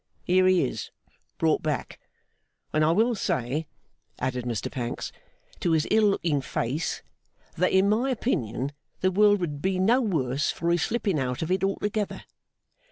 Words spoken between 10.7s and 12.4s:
his slipping out of it altogether.